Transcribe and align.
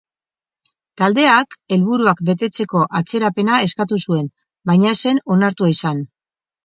Taldeak 1.01 1.53
helburuak 1.75 2.23
betetzeko 2.29 2.83
atzerapena 3.01 3.59
eskatu 3.67 4.01
zuen, 4.09 4.27
baina 4.71 4.95
ez 4.97 4.99
zen 5.09 5.21
onartua 5.37 5.71
izan. 5.75 6.03